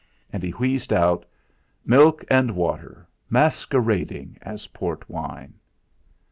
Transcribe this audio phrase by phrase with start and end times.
[0.33, 1.25] And he wheezed out:
[1.85, 5.53] "Milk and water masquerading as port wine."